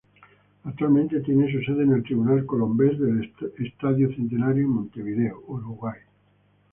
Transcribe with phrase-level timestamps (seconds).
[0.63, 5.99] Actualmente tiene su sede en la Tribuna Colombes del Estadio Centenario, en Montevideo, Uruguay.